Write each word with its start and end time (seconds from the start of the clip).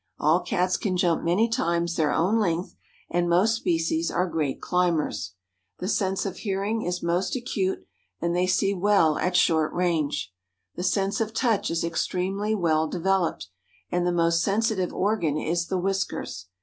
All 0.17 0.39
Cats 0.39 0.77
can 0.77 0.97
jump 0.97 1.23
many 1.23 1.47
times 1.47 1.95
their 1.95 2.11
own 2.11 2.39
length, 2.39 2.73
and 3.11 3.29
most 3.29 3.53
species 3.53 4.09
are 4.09 4.25
great 4.27 4.59
climbers. 4.59 5.35
The 5.77 5.87
sense 5.87 6.25
of 6.25 6.37
hearing 6.37 6.81
is 6.81 7.03
most 7.03 7.35
acute, 7.35 7.85
and 8.19 8.35
they 8.35 8.47
see 8.47 8.73
well 8.73 9.19
at 9.19 9.35
short 9.35 9.71
range. 9.73 10.33
The 10.75 10.81
sense 10.81 11.21
of 11.21 11.35
touch 11.35 11.69
is 11.69 11.83
extremely 11.83 12.55
well 12.55 12.87
developed, 12.87 13.49
and 13.91 14.07
the 14.07 14.11
most 14.11 14.41
sensitive 14.41 14.91
organ 14.91 15.37
is 15.37 15.67
the 15.67 15.77
whiskers. 15.77 16.47